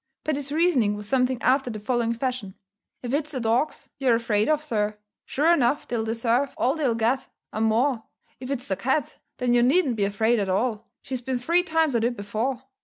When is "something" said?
1.07-1.39